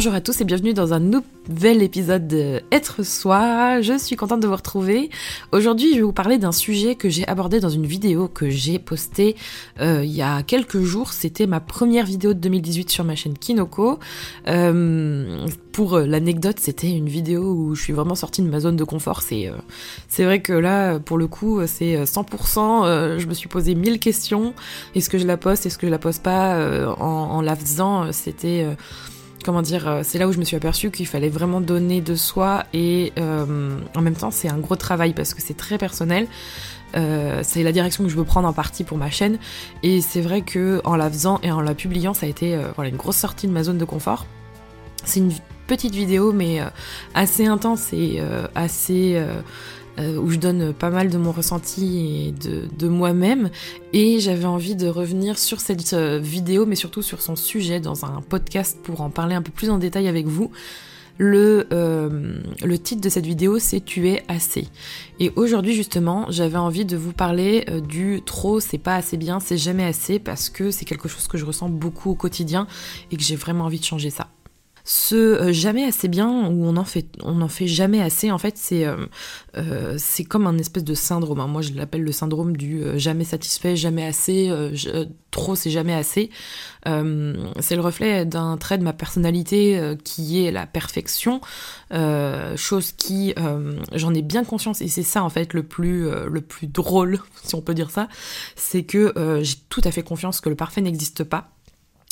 [0.00, 3.82] Bonjour à tous et bienvenue dans un nouvel épisode de Être Soi.
[3.82, 5.10] Je suis contente de vous retrouver.
[5.52, 8.78] Aujourd'hui, je vais vous parler d'un sujet que j'ai abordé dans une vidéo que j'ai
[8.78, 9.36] postée
[9.78, 11.12] euh, il y a quelques jours.
[11.12, 13.98] C'était ma première vidéo de 2018 sur ma chaîne Kinoko.
[14.48, 18.84] Euh, pour l'anecdote, c'était une vidéo où je suis vraiment sortie de ma zone de
[18.84, 19.20] confort.
[19.20, 19.56] C'est euh,
[20.08, 23.18] c'est vrai que là, pour le coup, c'est 100%.
[23.18, 24.54] je me suis posé mille questions.
[24.94, 25.66] Est-ce que je la poste?
[25.66, 26.56] Est-ce que je la poste pas?
[26.98, 28.66] En, en, la faisant, c'était
[29.44, 32.14] comment dire, euh, c'est là où je me suis aperçue qu'il fallait vraiment donner de
[32.14, 36.26] soi et euh, en même temps c'est un gros travail parce que c'est très personnel.
[36.96, 39.38] Euh, c'est la direction que je veux prendre en partie pour ma chaîne
[39.84, 42.90] et c'est vrai que en la faisant et en la publiant ça a été voilà
[42.90, 44.26] une grosse sortie de ma zone de confort.
[45.04, 45.32] C'est une
[45.68, 46.60] petite vidéo mais
[47.14, 48.20] assez intense et
[48.56, 49.24] assez
[50.00, 53.50] euh, où je donne pas mal de mon ressenti et de, moi-même.
[53.92, 58.04] Et j'avais envie de revenir sur cette euh, vidéo, mais surtout sur son sujet dans
[58.04, 60.50] un podcast pour en parler un peu plus en détail avec vous.
[61.18, 64.68] Le, euh, le titre de cette vidéo, c'est Tu es assez.
[65.18, 69.58] Et aujourd'hui, justement, j'avais envie de vous parler du trop, c'est pas assez bien, c'est
[69.58, 72.66] jamais assez, parce que c'est quelque chose que je ressens beaucoup au quotidien
[73.10, 74.28] et que j'ai vraiment envie de changer ça
[74.90, 77.06] ce euh, jamais assez bien ou on en fait
[77.68, 78.32] jamais assez.
[78.32, 79.06] En fait c'est euh,
[79.56, 79.96] euh,
[80.28, 81.46] comme un espèce de syndrome hein.
[81.46, 84.50] moi je l'appelle le syndrome du jamais satisfait jamais assez
[85.30, 86.30] trop c'est jamais assez.
[86.84, 91.40] C'est le reflet d'un trait de ma personnalité qui est la perfection.
[92.56, 93.32] Chose qui
[93.94, 97.54] j'en ai bien conscience et c'est ça en fait le plus le plus drôle si
[97.54, 98.08] on peut dire ça.
[98.56, 101.52] C'est que j'ai tout à fait confiance que le parfait n'existe pas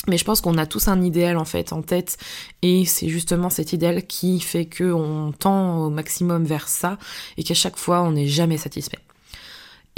[0.09, 2.17] mais je pense qu'on a tous un idéal en fait en tête
[2.61, 6.97] et c'est justement cet idéal qui fait qu'on tend au maximum vers ça
[7.37, 8.99] et qu'à chaque fois on n'est jamais satisfait.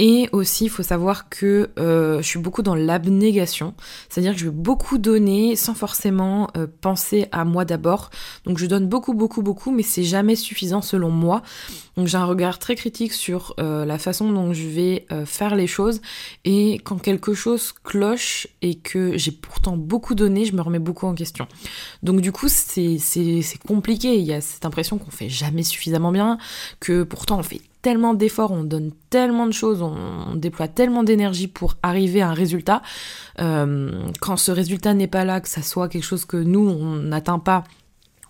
[0.04, 3.72] Et aussi, il faut savoir que euh, je suis beaucoup dans l'abnégation,
[4.08, 8.10] c'est-à-dire que je vais beaucoup donner sans forcément euh, penser à moi d'abord.
[8.44, 11.42] Donc je donne beaucoup, beaucoup, beaucoup, mais c'est jamais suffisant selon moi.
[11.96, 15.68] Donc j'ai un regard très critique sur euh, la façon dont je vais faire les
[15.68, 16.00] choses.
[16.44, 21.06] Et quand quelque chose cloche et que j'ai pourtant beaucoup donné, je me remets beaucoup
[21.06, 21.46] en question.
[22.02, 22.98] Donc du coup, c'est
[23.68, 24.16] compliqué.
[24.16, 26.38] Il y a cette impression qu'on fait jamais suffisamment bien,
[26.80, 31.48] que pourtant on fait tellement d'efforts, on donne tellement de choses, on, déploie tellement d'énergie
[31.48, 32.80] pour arriver à un résultat.
[33.40, 36.94] Euh, quand ce résultat n'est pas là, que ça soit quelque chose que nous, on
[36.94, 37.64] n'atteint pas,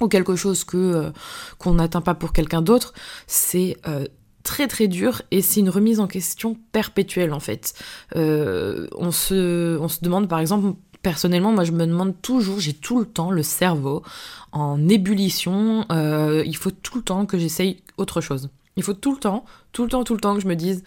[0.00, 1.10] ou quelque chose que euh,
[1.58, 2.94] qu'on n'atteint pas pour quelqu'un d'autre,
[3.26, 4.06] c'est euh,
[4.42, 7.74] très très dur et c'est une remise en question perpétuelle en fait.
[8.14, 12.98] on, se, on se demande par exemple personnellement, moi je me demande toujours, j'ai tout
[12.98, 14.02] le temps le cerveau
[14.50, 18.48] en ébullition, il faut tout le temps que j'essaye autre chose.
[18.76, 20.82] Il faut tout le temps, tout le temps, tout le temps que je me dise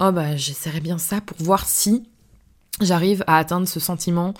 [0.00, 2.08] Oh bah j'essaierai bien ça pour voir si
[2.80, 4.34] j'arrive à atteindre ce sentiment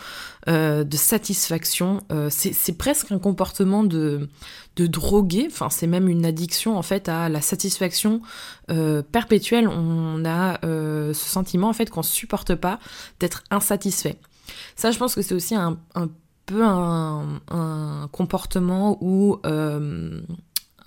[0.49, 2.03] euh, de satisfaction.
[2.13, 4.29] Euh, c'est presque un comportement de,
[4.77, 8.21] de drogué, enfin c'est même une addiction en fait à la satisfaction
[8.71, 9.69] euh, perpétuelle.
[9.69, 12.79] On a ce sentiment en fait qu'on supporte pas
[13.21, 14.19] d'être insatisfait.
[14.77, 15.79] Ça je pense que c'est aussi un,
[16.45, 19.41] peu un comportement où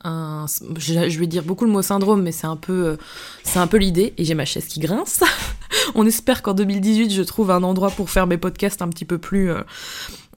[0.03, 2.97] je vais dire beaucoup le mot syndrome, mais c'est un peu, euh,
[3.43, 4.13] c'est un peu l'idée.
[4.17, 5.21] Et j'ai ma chaise qui grince.
[5.95, 9.17] On espère qu'en 2018, je trouve un endroit pour faire mes podcasts un petit peu
[9.17, 9.61] plus, euh,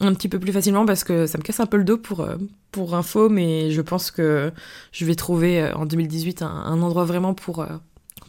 [0.00, 2.20] un petit peu plus facilement parce que ça me casse un peu le dos pour,
[2.20, 2.36] euh,
[2.70, 4.52] pour info, mais je pense que
[4.90, 7.66] je vais trouver en 2018 un, endroit vraiment pour,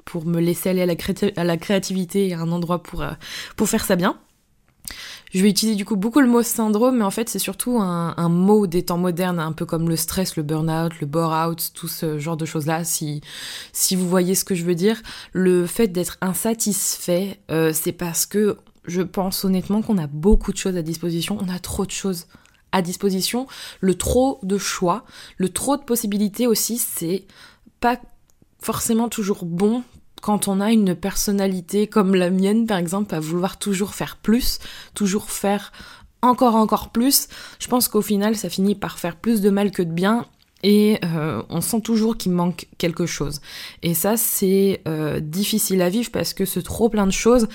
[0.05, 0.95] pour me laisser aller à la,
[1.37, 3.03] à la créativité et un endroit pour,
[3.55, 4.17] pour faire ça bien.
[5.33, 8.29] Je vais utiliser du coup beaucoup le mot syndrome, mais en fait c'est surtout un,
[8.29, 12.19] mot des temps modernes, un peu comme le stress, le burn-out, le bore-out, tout ce
[12.19, 13.21] genre de choses-là, si,
[13.71, 15.01] si vous voyez ce que je veux dire.
[15.31, 20.57] Le fait d'être insatisfait, euh, c'est parce que je pense honnêtement qu'on a beaucoup de
[20.57, 22.27] choses à disposition, on a trop de choses
[22.71, 23.47] à disposition,
[23.81, 25.03] le trop de choix,
[25.37, 27.25] le trop de possibilités aussi, c'est
[27.79, 27.99] pas
[28.59, 29.83] forcément toujours bon
[30.23, 34.59] quand on a une personnalité comme la mienne, par exemple, à vouloir toujours faire plus,
[34.95, 35.73] toujours faire
[36.21, 37.27] encore encore plus,
[37.59, 40.25] je pense qu'au final, ça finit par faire plus de mal que de bien.
[40.63, 43.41] Et euh, on sent toujours qu'il manque quelque chose.
[43.81, 47.49] Et ça, c'est euh, difficile à vivre parce que ce trop plein de choses,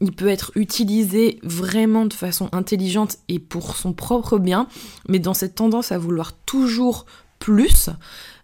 [0.00, 4.68] il peut être utilisé vraiment de façon intelligente et pour son propre bien,
[5.06, 7.04] mais dans cette tendance à vouloir toujours
[7.38, 7.90] plus,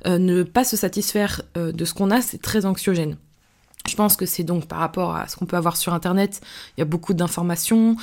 [0.04, 3.16] euh, ne pas se satisfaire de ce qu'on a, c'est très anxiogène.
[3.86, 6.40] Je pense que c'est donc par rapport à ce qu'on peut avoir sur Internet,
[6.76, 7.96] il y a beaucoup d'informations.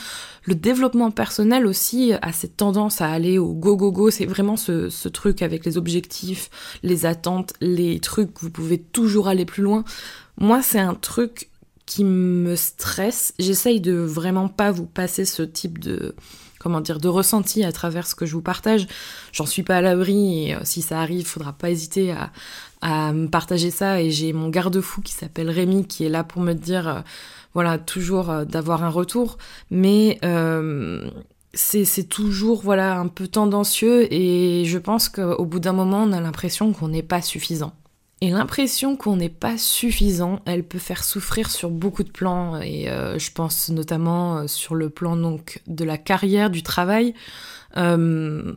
[0.44, 4.12] Le développement personnel aussi a cette tendance à aller au go go go.
[4.12, 6.50] C'est vraiment ce, ce, truc avec les objectifs,
[6.84, 9.86] les attentes, les trucs, vous pouvez toujours aller plus loin.
[10.38, 11.50] Moi, c'est un truc
[11.86, 13.34] qui me stresse.
[13.40, 16.14] J'essaye de vraiment pas vous passer ce type de,
[16.60, 18.88] comment dire, de ressenti à travers ce que je vous partage.
[19.32, 22.32] J'en suis pas à l'abri et si ça arrive, faudra pas hésiter à,
[22.82, 24.02] à me partager ça.
[24.02, 27.04] Et j'ai mon garde-fou qui s'appelle Rémi qui est là pour me dire,
[27.54, 29.38] voilà, toujours d'avoir un retour.
[29.72, 30.20] Mais
[31.54, 36.22] c'est toujours voilà un peu tendancieux et je pense qu'au bout d'un moment on a
[36.22, 37.74] l'impression qu'on n'est pas suffisant.
[38.22, 42.90] Et l'impression qu'on n'est pas suffisant, elle peut faire souffrir sur beaucoup de plans et
[42.90, 47.14] euh, je pense notamment euh, sur le plan donc de la carrière, du travail,
[47.78, 48.54] euh,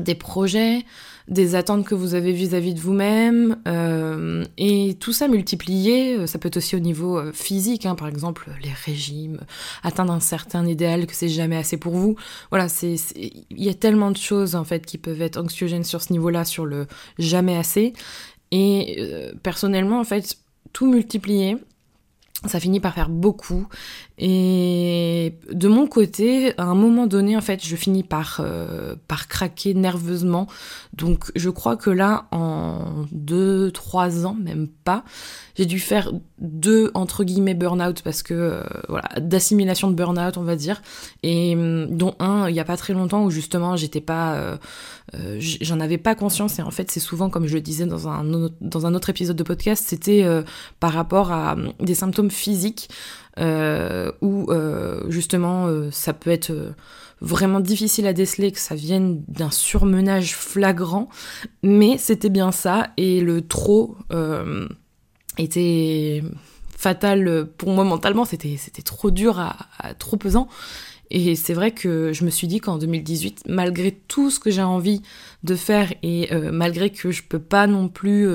[0.00, 0.84] des projets,
[1.28, 6.38] des attentes que vous avez vis-à-vis de vous-même, euh, et tout ça multiplié, euh, ça
[6.38, 9.40] peut être aussi au niveau euh, physique, hein, par exemple les régimes,
[9.82, 12.16] atteindre un certain idéal que c'est jamais assez pour vous.
[12.50, 16.02] Voilà, c'est il y a tellement de choses en fait qui peuvent être anxiogènes sur
[16.02, 16.86] ce niveau-là, sur le
[17.18, 17.92] jamais assez.
[18.50, 19.04] Et
[19.42, 20.36] personnellement, en fait,
[20.72, 21.56] tout multiplié,
[22.46, 23.66] ça finit par faire beaucoup.
[24.16, 29.28] Et de mon côté à un moment donné en fait je finis par euh, par
[29.28, 30.46] craquer nerveusement.
[30.92, 35.04] Donc je crois que là en deux trois ans même pas
[35.56, 40.42] j'ai dû faire deux entre guillemets burn-out parce que euh, voilà d'assimilation de burn-out on
[40.42, 40.82] va dire.
[41.24, 44.56] Et hum, dont un il y a pas très longtemps où justement j'étais pas euh,
[45.40, 46.58] j'en avais pas conscience.
[46.58, 48.24] Et en fait c'est souvent comme je le disais dans un
[48.60, 50.24] dans un autre épisode de podcast c'était
[50.80, 52.88] par rapport à hum, des symptômes physiques
[53.38, 56.74] euh, où euh, justement euh, ça peut être
[57.20, 61.08] vraiment difficile à déceler que ça vienne d'un surmenage flagrant,
[61.62, 63.96] mais c'était bien ça et le trop
[65.36, 66.22] était
[66.76, 69.56] fatal pour moi mentalement, c'était c'était trop dur à,
[69.98, 70.48] trop pesant.
[71.10, 74.62] Et c'est vrai que je me suis dit qu'en 2018, malgré tout ce que j'ai
[74.62, 75.02] envie
[75.42, 78.26] de faire et malgré que je peux pas non plus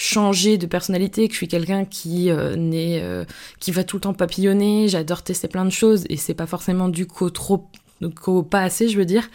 [0.00, 3.24] changer de personnalité, que je suis quelqu'un qui euh, euh,
[3.60, 6.88] qui va tout le temps papillonner, j'adore tester plein de choses et c'est pas forcément
[6.88, 7.68] du qu'au trop,
[8.20, 9.28] qu'au pas assez, je veux dire.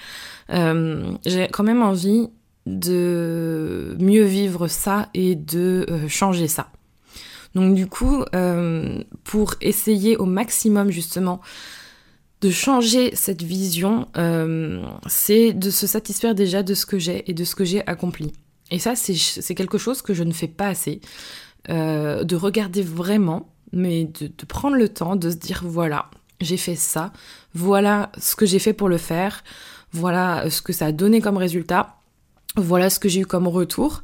[0.49, 2.29] Euh, j'ai quand même envie
[2.65, 6.71] de mieux vivre ça et de changer ça.
[7.53, 8.25] Donc du coup,
[9.23, 11.41] pour essayer au maximum justement
[12.41, 14.07] de changer cette vision,
[15.07, 18.33] c'est de se satisfaire déjà de ce que j'ai et de ce que j'ai accompli.
[18.71, 21.01] Et ça, c'est quelque chose que je ne fais pas assez.
[21.69, 26.75] Euh, de regarder vraiment, mais de, prendre le temps de se dire voilà, j'ai fait
[26.75, 27.11] ça,
[27.55, 29.43] voilà ce que j'ai fait pour le faire,
[29.91, 31.95] voilà ce que ça a donné comme résultat,
[32.55, 34.03] voilà ce que j'ai eu comme retour.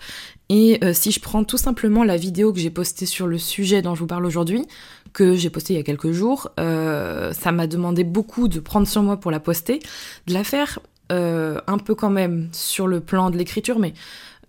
[0.50, 3.84] Et euh, si je prends tout simplement la vidéo que j'ai postée sur le sujet
[3.84, 4.66] dont je vous parle aujourd'hui,
[5.14, 8.88] que j'ai postée il y a quelques jours, euh, ça m'a demandé beaucoup de prendre
[8.88, 9.80] sur moi pour la poster,
[10.28, 10.80] de la faire
[11.14, 13.94] un peu quand même sur le plan de l'écriture, mais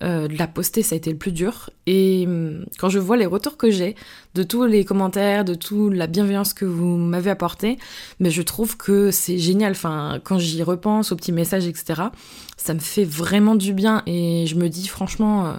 [0.02, 1.70] euh, de la poster, ça a été le plus dur.
[1.86, 3.94] Et hum, quand je vois les retours que j'ai,
[4.34, 7.78] de tous les commentaires, de toute la bienveillance que vous m'avez apportée,
[8.18, 9.72] mais je trouve que c'est génial.
[9.72, 12.02] Enfin, quand j'y repense aux petits messages, etc.,
[12.56, 14.02] ça me fait vraiment du bien.
[14.06, 15.52] Et je me dis franchement, euh,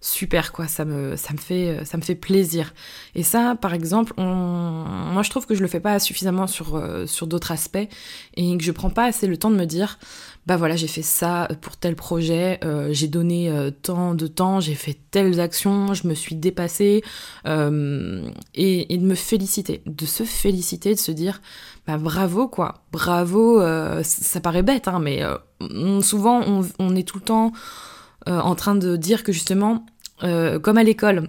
[0.00, 0.66] super quoi.
[0.66, 2.72] Ça me, ça me fait, ça me fait plaisir.
[3.14, 7.06] Et ça, par exemple, moi je trouve que je le fais pas suffisamment sur euh,
[7.06, 7.88] sur d'autres aspects
[8.34, 9.98] et que je prends pas assez le temps de me dire
[10.46, 14.58] bah voilà, j'ai fait ça pour tel projet, euh, j'ai donné euh, tant de temps,
[14.58, 17.04] j'ai fait telles actions, je me suis dépassée,
[17.44, 21.42] et, de me féliciter, de se féliciter, de se dire,
[21.86, 23.60] bah bravo quoi, bravo,
[24.02, 25.22] ça paraît bête, hein, mais
[26.00, 26.42] souvent
[26.78, 27.52] on, est tout le temps
[28.26, 29.84] en train de dire que justement,
[30.20, 31.28] comme à l'école,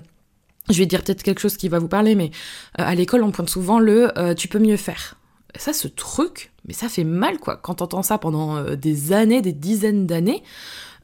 [0.70, 2.32] je vais dire peut-être quelque chose qui va vous parler, mais
[2.76, 5.16] à l'école on pointe souvent le tu peux mieux faire.
[5.56, 9.42] Ça, ce truc, mais ça fait mal, quoi, quand t'entends ça pendant euh, des années,
[9.42, 10.44] des dizaines d'années,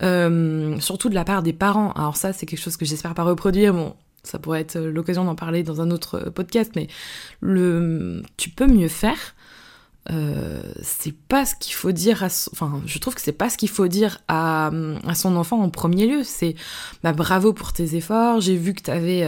[0.04, 1.92] euh, surtout de la part des parents.
[1.94, 5.26] Alors ça, c'est quelque chose que j'espère pas reproduire, bon, ça pourrait être euh, l'occasion
[5.26, 6.88] d'en parler dans un autre podcast, mais
[7.42, 9.36] le tu peux mieux faire,
[10.82, 13.70] c'est pas ce qu'il faut dire à enfin je trouve que c'est pas ce qu'il
[13.70, 14.72] faut dire à,
[15.06, 16.24] à, son enfant en premier lieu.
[16.24, 16.56] C'est
[17.04, 18.42] bah bravo pour tes efforts.
[18.42, 19.28] J'ai vu que t'avais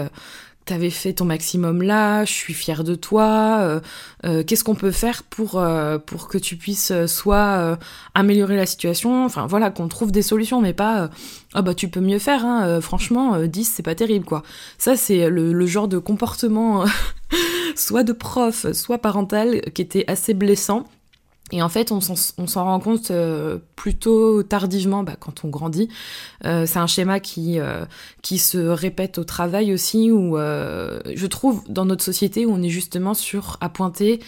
[0.70, 3.80] t'avais fait ton maximum là, je suis fière de toi, euh,
[4.24, 7.80] euh, qu'est-ce qu'on peut faire pour, euh, pour que tu puisses soit
[8.14, 11.10] améliorer la situation, enfin voilà, qu'on trouve des solutions, mais pas
[11.56, 14.44] ah bah tu peux mieux faire, hein, franchement, 10 c'est pas terrible quoi.
[14.78, 16.86] Ça c'est le, le, genre de comportement
[17.76, 20.86] soit de prof, soit parental qui était assez blessant
[21.52, 25.90] et en fait, on s'en rend compte euh, plutôt tardivement bah, quand on grandit.
[26.46, 27.86] Euh, c'est un schéma qui, euh,
[28.22, 32.70] qui se répète au travail aussi, où je trouve dans notre société où on est
[32.70, 34.20] justement sur à pointer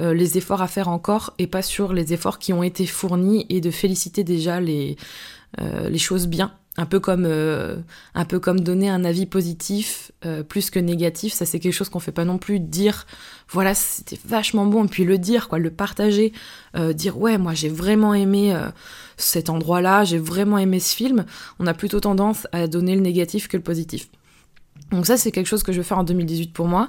[0.00, 3.60] les efforts à faire encore et pas sur les efforts qui ont été fournis et
[3.60, 4.96] de féliciter déjà les,
[5.60, 7.76] les choses bien un peu comme euh,
[8.14, 11.88] un peu comme donner un avis positif euh, plus que négatif ça c'est quelque chose
[11.88, 13.06] qu'on fait pas non plus dire
[13.48, 16.32] voilà c'était vachement bon et puis le dire quoi le partager
[16.76, 18.56] euh, dire ouais moi j'ai vraiment aimé
[19.16, 21.24] cet endroit là j'ai vraiment aimé ce film
[21.60, 24.08] on a plutôt tendance à donner le négatif que le positif.
[24.90, 26.88] Donc ça c'est quelque chose que je vais faire en 2018 pour moi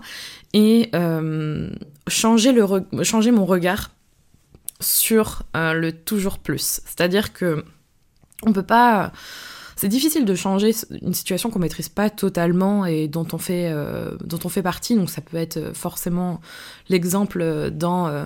[0.54, 0.90] et
[2.08, 3.92] changer mon regard
[4.80, 6.82] sur le toujours plus.
[6.86, 7.64] C'est à dire que
[8.44, 9.12] on peut pas
[9.76, 14.12] c'est difficile de changer une situation qu'on maîtrise pas totalement et dont on fait, euh,
[14.24, 14.96] dont on fait partie.
[14.96, 16.40] Donc ça peut être euh, forcément
[16.90, 18.26] l'exemple euh, dans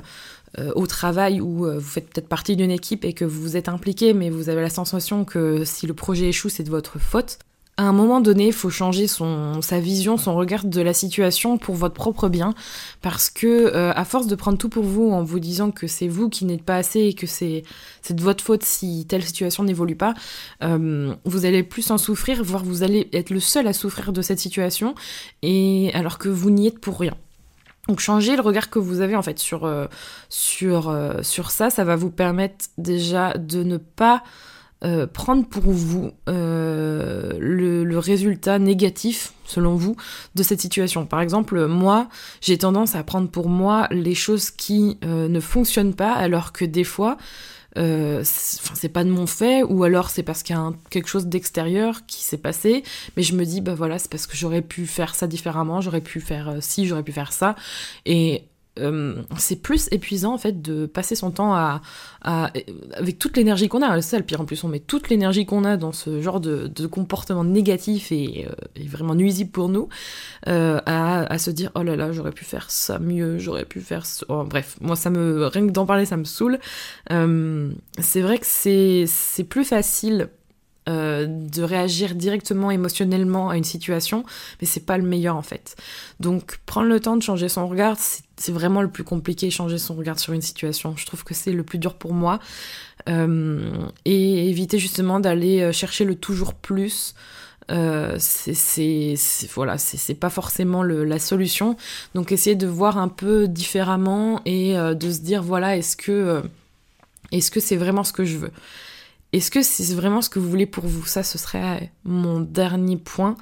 [0.75, 4.31] au travail où vous faites peut-être partie d'une équipe et que vous êtes impliqué, mais
[4.31, 7.37] vous avez la sensation que si le projet échoue, c'est de votre faute
[7.79, 11.57] à un moment donné, il faut changer son, sa vision, son regard de la situation
[11.57, 12.53] pour votre propre bien,
[13.01, 16.09] parce que euh, à force de prendre tout pour vous en vous disant que c'est
[16.09, 17.63] vous qui n'êtes pas assez et que c'est
[18.09, 20.13] de votre faute si telle situation n'évolue pas,
[20.62, 24.21] euh, vous allez plus en souffrir, voire vous allez être le seul à souffrir de
[24.21, 24.93] cette situation,
[25.41, 27.15] et alors que vous n'y êtes pour rien.
[27.88, 29.88] Donc changer le regard que vous avez en fait sur euh,
[30.27, 34.21] sur sur ça, ça va vous permettre déjà de ne pas
[34.86, 39.98] euh, prendre pour vous euh, le, résultat négatif, selon vous,
[40.36, 41.05] de cette situation.
[41.05, 42.07] Par exemple, moi,
[42.39, 46.63] j'ai tendance à prendre pour moi les choses qui euh, ne fonctionnent pas, alors que
[46.63, 47.17] des fois,
[47.75, 52.05] c'est pas de mon fait, ou alors c'est parce qu'il y a quelque chose d'extérieur
[52.07, 52.83] qui s'est passé,
[53.15, 56.01] mais je me dis, bah voilà, c'est parce que j'aurais pu faire ça différemment, j'aurais
[56.01, 57.55] pu faire ci, j'aurais pu faire ça,
[58.05, 58.48] et
[58.79, 61.81] euh, c'est plus épuisant en fait de passer son temps à,
[62.24, 64.01] avec toute l'énergie qu'on a.
[64.01, 66.39] C'est ça le pire en plus, on met toute l'énergie qu'on a dans ce genre
[66.39, 69.89] de, comportement négatif et, euh, vraiment nuisible pour nous
[70.48, 74.05] euh, à, se dire oh là là j'aurais pu faire ça mieux, j'aurais pu faire
[74.05, 74.25] ça.
[74.29, 76.59] Oh, bref, moi ça me rien que d'en parler ça me saoule.
[77.09, 80.29] c'est vrai que c'est c'est plus facile
[80.88, 84.24] euh, de réagir directement émotionnellement à une situation,
[84.59, 85.75] mais c'est pas le meilleur en fait.
[86.19, 87.98] Donc prendre le temps de changer son regard,
[88.38, 90.95] c'est vraiment le plus compliqué, changer son regard sur une situation.
[90.98, 92.39] Je trouve que c'est le plus dur pour moi.
[93.07, 93.71] Euh,
[94.05, 97.13] et éviter justement d'aller euh, chercher le toujours plus.
[98.17, 99.15] c'est
[99.53, 101.77] voilà c'est pas forcément la solution
[102.15, 106.41] donc essayer de voir un peu différemment et de se dire voilà est-ce que
[107.31, 108.51] est-ce que c'est vraiment ce que je veux?
[109.33, 111.05] Est-ce que c'est vraiment ce que vous voulez pour vous?
[111.05, 113.36] Ça, ce serait mon dernier point.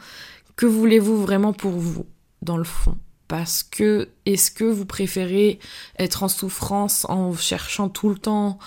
[0.56, 2.06] Que voulez-vous vraiment pour vous,
[2.42, 2.98] dans le fond?
[3.28, 5.60] Parce que est-ce que vous préférez
[6.00, 8.58] être en souffrance en cherchant tout le temps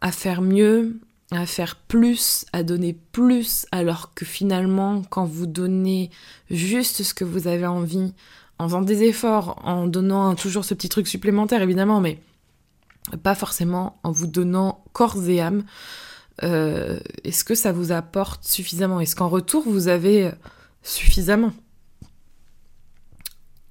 [0.00, 6.10] à faire mieux, à faire plus, à donner plus, alors que finalement, quand vous donnez
[6.50, 8.12] juste ce que vous avez envie,
[8.58, 12.20] en faisant des efforts, en donnant toujours ce petit truc supplémentaire évidemment, mais
[13.22, 15.64] pas forcément en vous donnant corps et âme,
[16.42, 19.00] euh, est-ce que ça vous apporte suffisamment?
[19.00, 20.30] Est-ce qu'en retour, vous avez
[20.82, 21.52] suffisamment?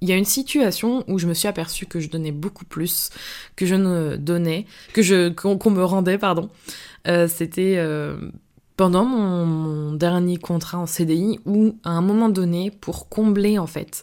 [0.00, 3.10] Il y a une situation où je me suis aperçue que je donnais beaucoup plus
[3.56, 6.50] que je ne donnais, que je qu'on me rendait, pardon.
[7.06, 8.16] Euh, c'était euh,
[8.76, 14.02] pendant mon, dernier contrat en CDI où, à un moment donné, pour combler en fait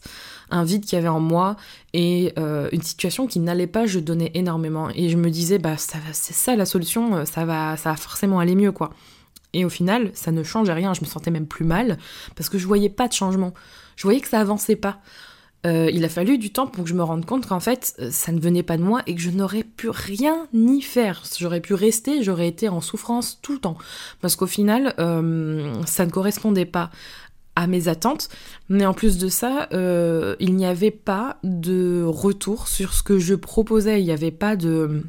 [0.50, 1.58] un vide qu'il y avait en moi
[1.94, 5.76] et euh, une situation qui n'allait pas, je donnais énormément et je me disais bah
[5.78, 8.92] c'est ça la solution, euh, ça va ça va forcément aller mieux quoi.
[9.54, 11.98] Et au final, ça ne changeait rien, je me sentais même plus mal
[12.36, 13.54] parce que je voyais pas de changement.
[13.98, 15.00] Je voyais que ça avançait pas.
[15.66, 18.32] Euh, il a fallu du temps pour que je me rende compte qu'en fait, ça
[18.32, 21.24] ne venait pas de moi et que je n'aurais pu rien ni faire.
[21.38, 23.78] J'aurais pu rester, j'aurais été en souffrance tout le temps.
[24.22, 24.96] Parce qu'au final,
[25.86, 26.90] ça ne correspondait pas
[27.56, 28.30] à mes attentes.
[28.70, 33.20] Mais en plus de ça, euh, il n'y avait pas de retour sur ce que
[33.20, 34.02] je proposais.
[34.02, 35.04] Il n'y avait pas de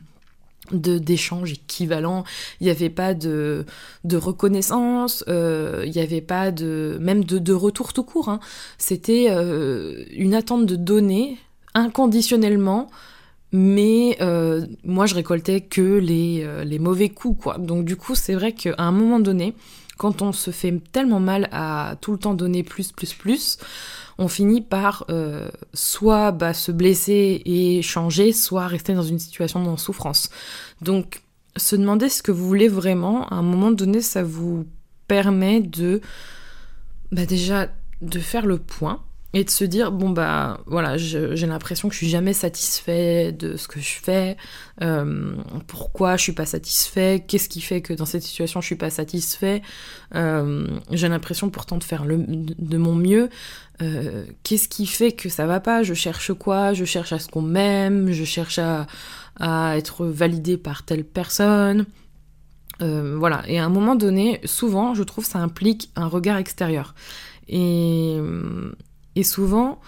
[0.73, 2.25] d'échange équivalent,
[2.61, 3.65] il n'y avait pas de,
[4.05, 8.29] de reconnaissance, euh, il n'y avait pas de même de, de retour tout court.
[8.29, 8.41] Hein.
[8.79, 11.39] C'était euh, une attente de données
[11.75, 12.91] inconditionnellement,
[13.53, 14.19] mais
[14.85, 17.59] moi je récoltais que les, les mauvais coups quoi.
[17.59, 19.55] Donc du coup c'est vrai qu'à un moment donné,
[20.03, 23.59] quand on se fait tellement mal à tout le temps donner plus, plus, plus,
[24.19, 29.63] on finit par euh, soit bah, se blesser et changer, soit rester dans une situation
[29.63, 30.29] de souffrance.
[30.81, 31.23] Donc,
[31.57, 34.67] se demander ce que vous voulez vraiment, à un moment donné, ça vous
[35.07, 36.01] permet de
[37.13, 37.69] bah, déjà
[38.01, 39.05] de faire le point
[39.35, 43.57] et de se dire bon bah voilà j'ai l'impression que je suis jamais satisfait de
[43.57, 44.37] ce que je fais.
[44.83, 45.35] Euh,
[45.67, 47.25] pourquoi je suis pas satisfait?
[47.27, 49.63] Qu'est-ce qui fait que dans cette situation je suis pas satisfait?
[50.15, 53.31] Euh, j'ai l'impression pourtant de faire le, de mon mieux.
[53.81, 55.83] Euh, qu'est-ce qui fait que ça va pas?
[55.83, 56.75] Je cherche quoi?
[56.75, 58.13] Je cherche à ce qu'on m'aime?
[58.13, 58.87] Je cherche à,
[59.41, 61.87] à être validé par telle personne?
[62.81, 66.97] Voilà, et à un moment donné, souvent, je trouve ça implique un regard extérieur.
[67.47, 68.19] Et,
[69.17, 69.81] et souvent,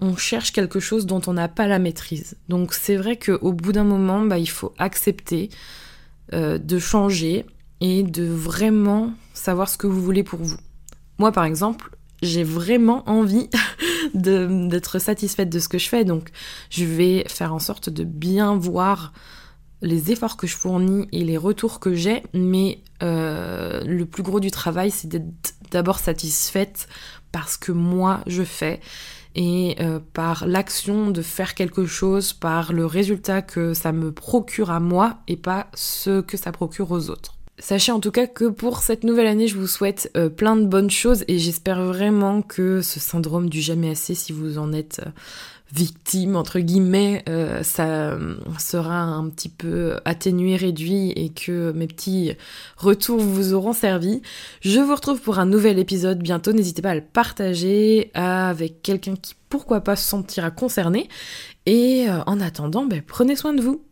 [0.00, 2.36] on cherche quelque chose dont on n'a pas la maîtrise.
[2.48, 5.50] Donc c'est vrai qu'au bout d'un moment, bah, il faut accepter
[6.32, 7.46] euh, de changer
[7.80, 10.58] et de vraiment savoir ce que vous voulez pour vous.
[11.18, 13.48] Moi, par exemple, j'ai vraiment envie
[14.14, 16.30] d'être satisfaite de ce que je fais, donc
[16.70, 19.12] je vais faire en sorte de bien voir
[19.82, 24.38] les efforts que je fournis et les retours que j'ai, mais euh, le plus gros
[24.38, 26.88] du travail, c'est d'être d'abord satisfaite
[27.32, 28.80] parce que moi je fais
[29.34, 34.70] et euh, par l'action de faire quelque chose, par le résultat que ça me procure
[34.70, 37.38] à moi et pas ce que ça procure aux autres.
[37.58, 40.66] Sachez en tout cas que pour cette nouvelle année, je vous souhaite euh, plein de
[40.66, 45.00] bonnes choses et j'espère vraiment que ce syndrome du jamais assez, si vous en êtes
[45.06, 45.10] euh,
[45.72, 48.16] victime, entre guillemets, euh, ça
[48.58, 52.32] sera un petit peu atténué, réduit et que mes petits
[52.76, 54.22] retours vous auront servi.
[54.60, 56.52] Je vous retrouve pour un nouvel épisode bientôt.
[56.52, 61.08] N'hésitez pas à le partager avec quelqu'un qui, pourquoi pas, se sentira concerné.
[61.66, 63.82] Et en attendant, ben, prenez soin de vous.